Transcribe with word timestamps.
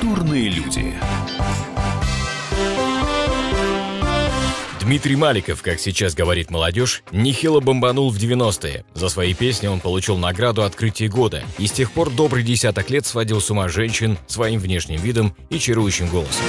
Культурные 0.00 0.48
люди. 0.48 0.94
Дмитрий 4.80 5.16
Маликов, 5.16 5.60
как 5.60 5.78
сейчас 5.78 6.14
говорит 6.14 6.50
молодежь, 6.50 7.02
нехило 7.12 7.60
бомбанул 7.60 8.10
в 8.10 8.16
90-е. 8.16 8.86
За 8.94 9.10
свои 9.10 9.34
песни 9.34 9.66
он 9.66 9.80
получил 9.80 10.16
награду 10.16 10.62
«Открытие 10.62 11.10
года» 11.10 11.42
и 11.58 11.66
с 11.66 11.72
тех 11.72 11.92
пор 11.92 12.08
добрый 12.08 12.42
десяток 12.42 12.88
лет 12.88 13.04
сводил 13.04 13.42
с 13.42 13.50
ума 13.50 13.68
женщин 13.68 14.16
своим 14.26 14.58
внешним 14.58 15.02
видом 15.02 15.36
и 15.50 15.58
чарующим 15.58 16.08
голосом. 16.08 16.46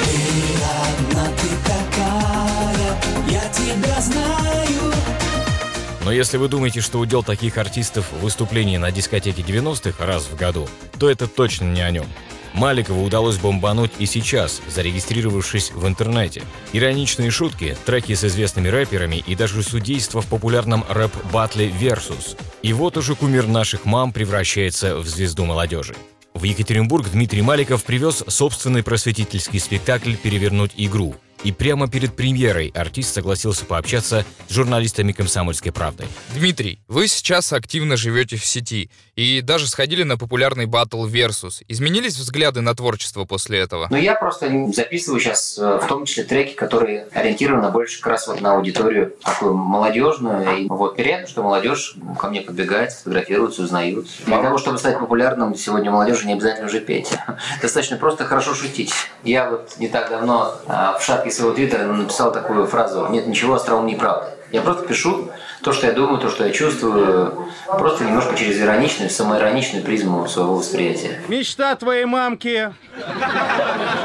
Но 6.05 6.11
если 6.13 6.38
вы 6.38 6.47
думаете, 6.47 6.79
что 6.79 6.99
удел 6.99 7.21
таких 7.21 7.57
артистов 7.57 8.09
выступление 8.21 8.79
на 8.79 8.91
дискотеке 8.91 9.41
90-х 9.41 10.05
раз 10.05 10.24
в 10.24 10.38
году, 10.38 10.69
то 10.97 11.10
это 11.10 11.27
точно 11.27 11.65
не 11.65 11.82
о 11.82 11.91
нем. 11.91 12.05
Маликову 12.54 13.04
удалось 13.04 13.37
бомбануть 13.37 13.91
и 14.00 14.05
сейчас, 14.05 14.61
зарегистрировавшись 14.68 15.71
в 15.71 15.87
интернете. 15.87 16.43
Ироничные 16.74 17.32
шутки, 17.32 17.77
треки 17.86 18.14
с 18.14 18.24
известными 18.24 18.68
рэперами 18.68 19.24
и 19.25 19.36
даже 19.36 19.64
судейство 19.64 20.21
в 20.21 20.27
популярном 20.27 20.86
рэп-батле 20.89 21.69
«Versus». 21.69 22.37
И 22.61 22.74
вот 22.74 22.97
уже 22.97 23.15
кумир 23.15 23.47
наших 23.47 23.86
мам 23.86 24.11
превращается 24.11 24.97
в 24.97 25.07
звезду 25.07 25.46
молодежи. 25.46 25.96
В 26.33 26.43
Екатеринбург 26.43 27.10
Дмитрий 27.11 27.41
Маликов 27.41 27.83
привез 27.83 28.24
собственный 28.27 28.83
просветительский 28.83 29.60
спектакль 29.60 30.15
«Перевернуть 30.15 30.71
игру», 30.77 31.15
и 31.43 31.51
прямо 31.51 31.89
перед 31.89 32.16
премьерой 32.16 32.72
артист 32.75 33.13
согласился 33.13 33.66
пообщаться 33.66 34.25
с 34.47 34.53
журналистами 34.53 35.11
«Комсомольской 35.11 35.72
правды». 35.72 36.05
Дмитрий, 36.36 36.80
вы 36.88 37.08
сейчас 37.08 37.52
активно 37.53 37.97
живете 37.97 38.38
в 38.38 38.45
сети 38.45 38.89
и 39.16 39.41
даже 39.41 39.67
сходили 39.67 40.03
на 40.03 40.17
популярный 40.17 40.66
батл 40.66 41.08
Versus. 41.08 41.63
Изменились 41.67 42.16
взгляды 42.16 42.61
на 42.61 42.73
творчество 42.75 43.25
после 43.25 43.59
этого? 43.59 43.88
Ну, 43.89 43.97
я 43.97 44.16
просто 44.16 44.51
записываю 44.73 45.19
сейчас 45.19 45.57
э, 45.57 45.79
в 45.81 45.88
том 45.88 46.05
числе 46.05 46.23
треки, 46.23 46.53
которые 46.53 47.07
ориентированы 47.13 47.69
больше 47.71 47.99
как 47.99 48.13
раз 48.13 48.27
вот 48.27 48.41
на 48.41 48.53
аудиторию 48.53 49.13
такую 49.23 49.53
молодежную. 49.55 50.57
И 50.57 50.67
вот 50.67 50.95
приятно, 50.95 51.27
что 51.27 51.44
молодежь 51.44 51.95
ко 52.19 52.29
мне 52.29 52.41
подбегает, 52.41 52.94
фотографируется, 52.94 53.63
узнают. 53.63 54.07
Для 54.25 54.41
того, 54.41 54.57
чтобы 54.57 54.77
стать 54.77 54.99
популярным, 54.99 55.55
сегодня 55.55 55.91
молодежи 55.91 56.25
не 56.25 56.33
обязательно 56.33 56.67
уже 56.67 56.79
петь. 56.79 57.11
Достаточно 57.61 57.97
просто 57.97 58.25
хорошо 58.25 58.53
шутить. 58.53 58.94
Я 59.23 59.50
вот 59.50 59.77
не 59.77 59.88
так 59.88 60.09
давно 60.09 60.55
а, 60.67 60.97
в 60.97 61.03
шапке 61.03 61.30
своего 61.31 61.53
твиттера 61.53 61.83
написал 61.83 62.31
такую 62.31 62.66
фразу 62.66 63.08
«Нет 63.09 63.28
ничего 63.28 63.55
остроумнее 63.55 63.97
правды». 63.97 64.31
Я 64.52 64.61
просто 64.61 64.86
пишу 64.86 65.30
то, 65.61 65.72
что 65.72 65.88
я 65.88 65.94
думаю, 65.94 66.19
то, 66.19 66.30
что 66.30 66.45
я 66.45 66.52
чувствую, 66.52 67.47
просто 67.67 68.03
немножко 68.03 68.36
через 68.36 68.59
ироничную, 68.59 69.09
самоироничную 69.09 69.83
призму 69.83 70.28
своего 70.28 70.55
восприятия. 70.55 71.22
Мечта 71.30 71.75
твоей 71.75 72.03
мамки. 72.03 72.73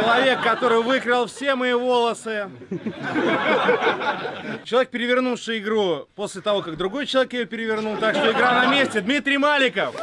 Человек, 0.03 0.42
который 0.42 0.83
выкрал 0.83 1.27
все 1.27 1.56
мои 1.56 1.73
волосы. 1.73 2.48
Человек, 4.64 4.91
перевернувший 4.91 5.58
игру 5.58 6.06
после 6.14 6.42
того, 6.42 6.62
как 6.62 6.77
другой 6.77 7.06
человек 7.06 7.33
ее 7.33 7.47
перевернул. 7.47 7.97
Так 7.97 8.14
что 8.14 8.30
игра 8.30 8.53
на 8.53 8.67
месте. 8.67 9.01
Дмитрий 9.01 9.39
Маликов. 9.39 9.95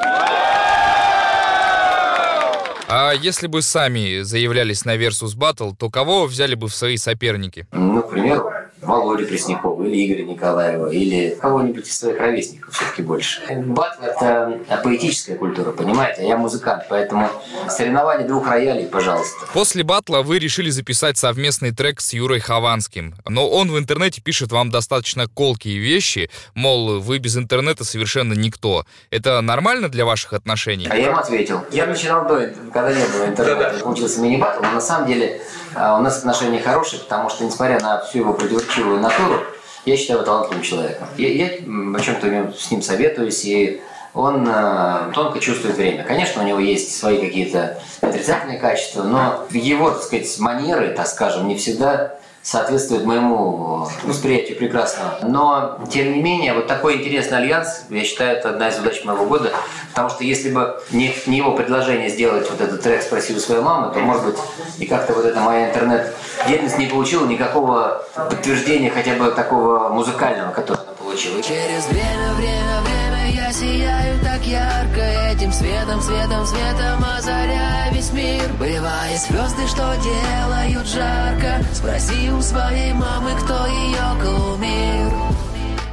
А 2.96 3.12
если 3.12 3.48
бы 3.48 3.64
сами 3.64 4.22
заявлялись 4.22 4.86
на 4.86 4.96
Versus 4.96 5.36
Battle, 5.36 5.76
то 5.76 5.90
кого 5.90 6.28
взяли 6.28 6.54
бы 6.54 6.68
в 6.68 6.76
свои 6.76 6.98
соперники? 6.98 7.66
Ну, 7.72 8.04
к 8.04 8.12
примеру, 8.12 8.52
Володю 8.86 9.26
Преснякова 9.28 9.84
или 9.84 10.06
Игоря 10.06 10.24
Николаева 10.26 10.88
или 10.88 11.38
кого-нибудь 11.42 11.88
из 11.88 11.98
своих 11.98 12.20
ровесников 12.20 12.74
все-таки 12.74 13.02
больше. 13.02 13.42
Батл– 13.50 14.04
это 14.04 14.60
поэтическая 14.84 15.38
культура, 15.38 15.72
понимаете? 15.72 16.22
А 16.22 16.26
я 16.26 16.38
музыкант, 16.38 16.84
поэтому 16.90 17.30
соревнование 17.70 18.28
двух 18.28 18.48
роялей, 18.48 18.88
пожалуйста. 18.88 19.46
После 19.54 19.84
батла 19.84 20.22
вы 20.22 20.40
решили 20.40 20.70
записать 20.70 21.18
совместный 21.18 21.72
трек 21.72 22.02
с 22.02 22.14
Юрой 22.14 22.40
Хованским. 22.40 23.16
Но 23.26 23.50
он 23.50 23.72
в 23.72 23.78
интернете 23.78 24.22
пишет 24.22 24.52
вам 24.52 24.70
достаточно 24.70 25.28
колкие 25.28 25.78
вещи, 25.78 26.30
мол, 26.54 27.00
вы 27.00 27.20
без 27.20 27.38
интернета 27.38 27.84
совершенно 27.84 28.34
никто. 28.34 28.86
Это 29.10 29.42
нормально 29.42 29.90
для 29.90 30.06
ваших 30.06 30.34
отношений? 30.34 30.88
А 30.90 30.96
я 30.96 31.08
ему 31.08 31.18
ответил. 31.18 31.62
Я 31.72 31.86
начинал 31.86 32.28
до 32.28 32.54
когда 32.74 32.92
не 32.92 33.06
было 33.06 33.28
интернета. 33.28 33.80
Получился 33.84 34.22
мини-батл, 34.22 34.62
но 34.62 34.72
на 34.72 34.82
самом 34.82 35.08
деле 35.08 35.42
а, 35.76 35.98
у 35.98 36.02
нас 36.02 36.20
отношения 36.20 36.60
хорошие, 36.60 37.02
потому 37.02 37.30
что, 37.30 37.44
несмотря 37.44 37.80
на 37.80 38.02
всю 38.02 38.20
его 38.20 38.34
противоречивую 38.74 39.00
натуру, 39.00 39.44
я 39.86 39.98
считаю 39.98 40.20
его 40.20 40.26
талантливым 40.26 40.64
человеком. 40.64 41.08
Я, 41.18 41.30
я 41.30 41.48
о 41.48 42.00
чем-то 42.00 42.54
с 42.58 42.72
ним 42.72 42.82
советуюсь, 42.82 43.44
и 43.46 43.82
он 44.14 44.48
э, 44.48 45.12
тонко 45.14 45.40
чувствует 45.40 45.76
время. 45.76 46.04
Конечно, 46.04 46.44
у 46.44 46.46
него 46.46 46.60
есть 46.60 46.98
свои 46.98 47.20
какие-то 47.20 47.80
отрицательные 48.02 48.60
качества, 48.60 49.04
но 49.04 49.46
его, 49.52 49.92
так 49.92 50.04
сказать, 50.04 50.40
манеры, 50.40 50.90
так 50.90 51.08
скажем, 51.08 51.48
не 51.48 51.56
всегда 51.56 52.16
соответствует 52.44 53.06
моему 53.06 53.88
восприятию 54.04 54.58
прекрасного. 54.58 55.20
Но, 55.24 55.80
тем 55.90 56.12
не 56.12 56.22
менее, 56.22 56.54
вот 56.54 56.68
такой 56.68 56.98
интересный 56.98 57.38
альянс, 57.38 57.86
я 57.90 58.04
считаю, 58.04 58.38
это 58.38 58.50
одна 58.50 58.68
из 58.68 58.76
задач 58.76 59.04
моего 59.06 59.26
года, 59.26 59.54
потому 59.90 60.10
что 60.10 60.26
если 60.26 60.52
бы 60.52 60.80
не, 60.92 61.16
не 61.26 61.38
его 61.38 61.54
предложение 61.54 62.10
сделать 62.10 62.50
вот 62.52 62.60
этот 62.60 62.82
трек 62.82 63.02
«Спросил 63.02 63.40
свою 63.40 63.62
маму», 63.62 63.94
то, 63.94 64.00
может 64.00 64.26
быть, 64.26 64.38
и 64.78 64.86
как-то 64.86 65.14
вот 65.14 65.26
эта 65.26 65.40
моя 65.40 65.70
интернет-деятельность 65.70 66.78
не 66.78 66.88
получила 66.88 67.26
никакого 67.26 68.04
подтверждения 68.14 68.90
хотя 68.90 69.16
бы 69.16 69.32
такого 69.32 69.90
музыкального, 69.90 70.52
которое 70.52 70.82
она 70.82 70.92
получила. 70.92 71.42
Через 71.42 71.88
время, 71.88 72.34
время, 72.34 72.82
время 72.82 73.32
я 73.32 73.52
сияю 73.54 74.20
так 74.22 74.42
ярко 74.44 74.83
Этим 75.44 75.52
светом, 75.52 76.02
светом, 76.02 76.46
светом 76.46 77.04
озаряя 77.04 77.92
весь 77.92 78.14
мир 78.14 78.50
Бывая 78.58 79.18
звезды, 79.18 79.68
что 79.68 79.94
делают 80.02 80.88
жарко 80.88 81.62
Спроси 81.74 82.32
у 82.32 82.42
своей 82.42 82.94
мамы, 82.94 83.32
кто 83.42 83.66
ее 83.66 84.22
кумир 84.22 85.12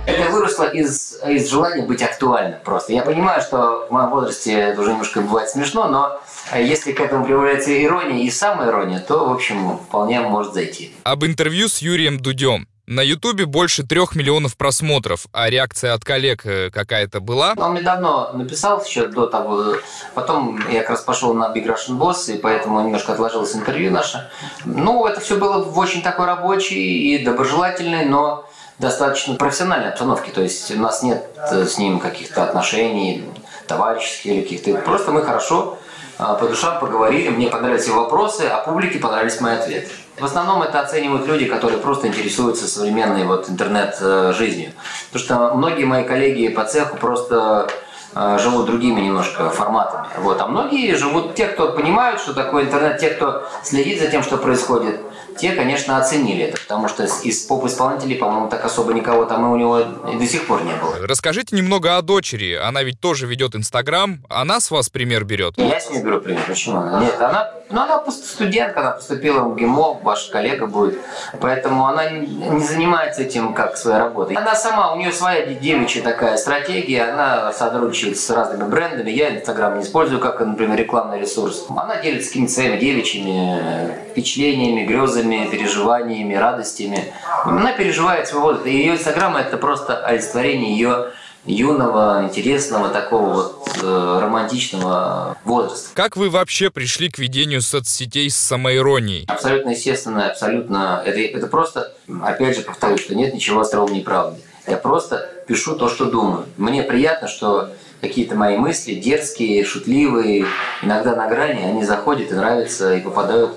это 0.06 0.30
выросло 0.30 0.64
из, 0.64 1.20
из 1.28 1.50
желания 1.50 1.84
быть 1.84 2.02
актуальным 2.02 2.58
просто. 2.64 2.92
Я 2.92 3.02
понимаю, 3.02 3.42
что 3.42 3.86
в 3.88 3.92
моем 3.92 4.10
возрасте 4.10 4.52
это 4.52 4.80
уже 4.80 4.92
немножко 4.92 5.20
бывает 5.20 5.50
смешно, 5.50 5.88
но 5.88 6.20
если 6.56 6.92
к 6.92 7.00
этому 7.00 7.24
прибавляется 7.24 7.70
ирония 7.84 8.24
и 8.24 8.30
самая 8.30 8.70
ирония, 8.70 8.98
то, 8.98 9.28
в 9.28 9.32
общем, 9.32 9.78
вполне 9.78 10.20
может 10.20 10.54
зайти. 10.54 10.92
Об 11.04 11.24
интервью 11.24 11.68
с 11.68 11.78
Юрием 11.78 12.18
Дудем. 12.18 12.66
На 12.90 13.02
Ютубе 13.02 13.46
больше 13.46 13.84
трех 13.84 14.16
миллионов 14.16 14.56
просмотров, 14.56 15.28
а 15.32 15.48
реакция 15.48 15.94
от 15.94 16.04
коллег 16.04 16.44
э, 16.44 16.70
какая-то 16.70 17.20
была? 17.20 17.54
Он 17.56 17.70
мне 17.70 17.82
давно 17.82 18.32
написал, 18.32 18.82
еще 18.84 19.06
до 19.06 19.28
того. 19.28 19.76
Потом 20.14 20.58
я 20.68 20.80
как 20.80 20.90
раз 20.90 21.02
пошел 21.02 21.32
на 21.32 21.52
Big 21.54 21.66
Russian 21.66 21.98
Boss, 22.00 22.34
и 22.34 22.36
поэтому 22.36 22.80
немножко 22.80 23.12
отложилось 23.12 23.54
интервью 23.54 23.92
наше. 23.92 24.28
Ну, 24.64 25.06
это 25.06 25.20
все 25.20 25.36
было 25.36 25.62
в 25.62 25.78
очень 25.78 26.02
такой 26.02 26.26
рабочей 26.26 27.14
и 27.14 27.24
доброжелательной, 27.24 28.06
но 28.06 28.50
достаточно 28.80 29.36
профессиональной 29.36 29.90
обстановке. 29.90 30.32
То 30.32 30.42
есть 30.42 30.72
у 30.72 30.80
нас 30.80 31.04
нет 31.04 31.24
э, 31.48 31.66
с 31.66 31.78
ним 31.78 32.00
каких-то 32.00 32.42
отношений 32.42 33.24
товарищеских 33.68 34.26
или 34.26 34.40
каких-то... 34.40 34.74
Просто 34.78 35.12
мы 35.12 35.22
хорошо 35.22 35.78
по 36.20 36.46
душам 36.46 36.78
поговорили, 36.80 37.30
мне 37.30 37.48
понравились 37.48 37.86
его 37.86 38.02
вопросы, 38.02 38.42
а 38.42 38.58
публике 38.58 38.98
понравились 38.98 39.40
мои 39.40 39.54
ответы. 39.54 39.88
В 40.18 40.24
основном 40.24 40.62
это 40.62 40.80
оценивают 40.80 41.26
люди, 41.26 41.46
которые 41.46 41.78
просто 41.78 42.08
интересуются 42.08 42.68
современной 42.68 43.24
вот 43.24 43.48
интернет-жизнью. 43.48 44.72
Потому 45.10 45.24
что 45.24 45.54
многие 45.56 45.84
мои 45.84 46.04
коллеги 46.04 46.48
по 46.48 46.64
цеху 46.64 46.98
просто 46.98 47.68
а, 48.12 48.38
живут 48.38 48.66
другими 48.66 49.00
немножко 49.00 49.50
форматами. 49.50 50.08
Вот. 50.18 50.40
А 50.40 50.46
многие 50.46 50.94
живут 50.96 51.36
те, 51.36 51.46
кто 51.46 51.72
понимают, 51.72 52.20
что 52.20 52.34
такое 52.34 52.64
интернет, 52.64 52.98
те, 52.98 53.10
кто 53.10 53.44
следит 53.62 54.00
за 54.00 54.08
тем, 54.08 54.22
что 54.22 54.36
происходит 54.36 55.00
те, 55.40 55.52
конечно, 55.52 55.96
оценили 55.96 56.44
это, 56.44 56.60
потому 56.60 56.88
что 56.88 57.04
из 57.04 57.40
поп-исполнителей, 57.44 58.16
по-моему, 58.16 58.48
так 58.48 58.64
особо 58.64 58.92
никого 58.92 59.24
там 59.24 59.46
и 59.46 59.48
у 59.48 59.56
него 59.56 59.80
и 59.80 60.18
до 60.18 60.26
сих 60.26 60.46
пор 60.46 60.62
не 60.62 60.74
было. 60.74 61.06
Расскажите 61.06 61.56
немного 61.56 61.96
о 61.96 62.02
дочери. 62.02 62.54
Она 62.54 62.82
ведь 62.82 63.00
тоже 63.00 63.26
ведет 63.26 63.56
Инстаграм. 63.56 64.20
Она 64.28 64.60
с 64.60 64.70
вас 64.70 64.88
пример 64.88 65.24
берет? 65.24 65.54
Я 65.56 65.80
с 65.80 65.90
ней 65.90 66.02
беру 66.02 66.20
пример. 66.20 66.42
Почему? 66.46 66.82
Нет, 67.00 67.20
она, 67.20 67.50
ну, 67.70 67.80
она 67.80 68.02
студентка, 68.10 68.80
она 68.80 68.90
поступила 68.92 69.40
в 69.40 69.56
ГИМО, 69.56 70.00
ваш 70.02 70.26
коллега 70.26 70.66
будет. 70.66 70.98
Поэтому 71.40 71.86
она 71.86 72.10
не 72.10 72.60
занимается 72.60 73.22
этим 73.22 73.54
как 73.54 73.76
своей 73.76 73.98
работой. 73.98 74.36
Она 74.36 74.54
сама, 74.54 74.92
у 74.92 74.98
нее 74.98 75.12
своя 75.12 75.46
девичья 75.46 76.02
такая 76.02 76.36
стратегия, 76.36 77.04
она 77.04 77.52
сотрудничает 77.52 78.18
с 78.18 78.30
разными 78.30 78.68
брендами. 78.68 79.10
Я 79.10 79.36
Инстаграм 79.36 79.78
не 79.78 79.84
использую 79.84 80.20
как, 80.20 80.40
например, 80.40 80.76
рекламный 80.76 81.20
ресурс. 81.20 81.66
Она 81.70 81.96
делится 81.96 82.28
какими-то 82.28 82.52
своими 82.52 82.78
девичьими 82.78 84.10
впечатлениями, 84.10 84.86
грезами 84.86 85.29
эмоциями, 85.30 85.50
переживаниями, 85.50 86.34
радостями. 86.34 87.12
Она 87.44 87.72
переживает 87.72 88.28
свой 88.28 88.42
возраст. 88.42 88.66
И 88.66 88.70
ее 88.70 88.94
инстаграм 88.94 89.36
это 89.36 89.56
просто 89.56 90.04
олицетворение 90.04 90.72
ее 90.72 91.10
юного, 91.46 92.22
интересного, 92.24 92.90
такого 92.90 93.30
вот 93.30 93.68
э, 93.82 94.18
романтичного 94.22 95.38
возраста. 95.44 95.88
Как 95.94 96.16
вы 96.16 96.28
вообще 96.28 96.70
пришли 96.70 97.08
к 97.08 97.18
ведению 97.18 97.62
соцсетей 97.62 98.28
с 98.28 98.36
самоиронией? 98.36 99.24
Абсолютно 99.26 99.70
естественно, 99.70 100.26
абсолютно. 100.28 101.02
Это, 101.04 101.18
это 101.18 101.46
просто, 101.46 101.92
опять 102.22 102.56
же 102.56 102.62
повторю, 102.62 102.98
что 102.98 103.14
нет 103.14 103.32
ничего 103.32 103.60
остроумней 103.60 104.02
правды. 104.02 104.38
Я 104.66 104.76
просто 104.76 105.30
пишу 105.48 105.76
то, 105.76 105.88
что 105.88 106.10
думаю. 106.10 106.44
Мне 106.58 106.82
приятно, 106.82 107.26
что 107.26 107.70
какие-то 108.02 108.34
мои 108.34 108.58
мысли, 108.58 108.94
дерзкие, 108.94 109.64
шутливые, 109.64 110.44
иногда 110.82 111.16
на 111.16 111.26
грани, 111.26 111.62
они 111.62 111.84
заходят 111.84 112.30
и 112.30 112.34
нравятся, 112.34 112.94
и 112.94 113.00
попадают 113.00 113.52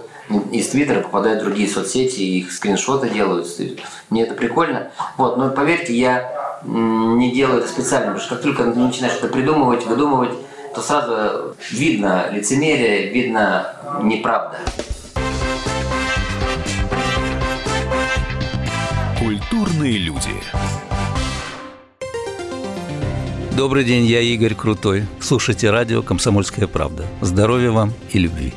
из 0.52 0.70
Твиттера 0.70 1.02
попадают 1.02 1.42
в 1.42 1.46
другие 1.46 1.68
соцсети, 1.68 2.22
их 2.22 2.52
скриншоты 2.52 3.10
делают. 3.10 3.48
Мне 4.10 4.24
это 4.24 4.34
прикольно. 4.34 4.92
Вот, 5.18 5.38
но 5.38 5.50
поверьте, 5.50 5.94
я 5.94 6.60
не 6.66 7.32
делаю 7.32 7.60
это 7.60 7.68
специально, 7.68 8.08
потому 8.14 8.26
что 8.26 8.36
как 8.36 8.44
только 8.44 8.64
начинаешь 8.64 9.16
это 9.16 9.28
придумывать, 9.28 9.86
выдумывать, 9.86 10.32
то 10.74 10.82
сразу 10.82 11.56
видно 11.72 12.30
лицемерие, 12.32 13.10
видно 13.10 13.76
неправда. 14.02 14.58
Культурные 19.20 19.98
люди. 19.98 20.32
Добрый 23.56 23.84
день, 23.84 24.06
я 24.06 24.20
Игорь 24.22 24.56
Крутой. 24.56 25.06
Слушайте 25.20 25.70
радио 25.70 26.02
«Комсомольская 26.02 26.66
правда». 26.66 27.06
Здоровья 27.22 27.70
вам 27.70 27.94
и 28.12 28.18
любви. 28.18 28.54